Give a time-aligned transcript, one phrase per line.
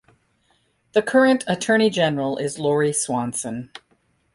[0.93, 3.69] The current Attorney General is Lori Swanson.